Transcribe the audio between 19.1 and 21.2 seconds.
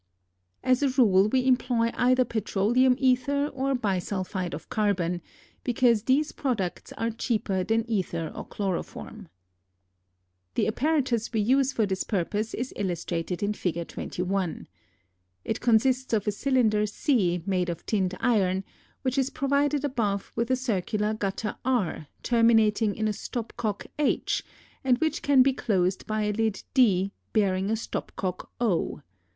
is provided above with a circular